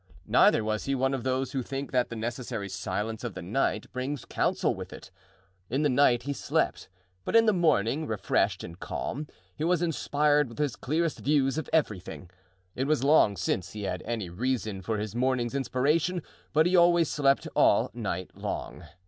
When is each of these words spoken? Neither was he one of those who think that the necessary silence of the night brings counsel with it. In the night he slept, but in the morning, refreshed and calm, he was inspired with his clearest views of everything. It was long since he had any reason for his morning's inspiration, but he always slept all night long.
Neither 0.25 0.63
was 0.63 0.85
he 0.85 0.95
one 0.95 1.13
of 1.13 1.21
those 1.23 1.51
who 1.51 1.61
think 1.61 1.91
that 1.91 2.09
the 2.09 2.15
necessary 2.15 2.67
silence 2.69 3.23
of 3.23 3.35
the 3.35 3.43
night 3.43 3.85
brings 3.93 4.25
counsel 4.25 4.73
with 4.73 4.91
it. 4.91 5.11
In 5.69 5.83
the 5.83 5.89
night 5.89 6.23
he 6.23 6.33
slept, 6.33 6.89
but 7.23 7.35
in 7.35 7.45
the 7.45 7.53
morning, 7.53 8.07
refreshed 8.07 8.63
and 8.63 8.79
calm, 8.79 9.27
he 9.55 9.63
was 9.63 9.83
inspired 9.83 10.49
with 10.49 10.57
his 10.57 10.75
clearest 10.75 11.19
views 11.19 11.59
of 11.59 11.69
everything. 11.71 12.31
It 12.73 12.87
was 12.87 13.03
long 13.03 13.37
since 13.37 13.73
he 13.73 13.83
had 13.83 14.01
any 14.01 14.27
reason 14.27 14.81
for 14.81 14.97
his 14.97 15.13
morning's 15.15 15.53
inspiration, 15.53 16.23
but 16.51 16.65
he 16.65 16.75
always 16.75 17.07
slept 17.07 17.47
all 17.55 17.91
night 17.93 18.35
long. 18.35 18.83